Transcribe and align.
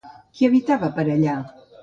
Qui 0.37 0.47
habitava 0.47 0.89
per 0.97 1.07
allà? 1.17 1.37